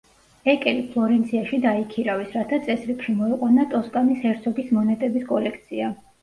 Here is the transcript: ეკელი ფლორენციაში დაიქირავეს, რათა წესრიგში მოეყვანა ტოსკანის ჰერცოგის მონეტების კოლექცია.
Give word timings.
ეკელი 0.51 0.79
ფლორენციაში 0.93 1.59
დაიქირავეს, 1.65 2.31
რათა 2.37 2.59
წესრიგში 2.69 3.15
მოეყვანა 3.19 3.67
ტოსკანის 3.75 4.19
ჰერცოგის 4.25 4.73
მონეტების 4.79 5.29
კოლექცია. 5.35 5.93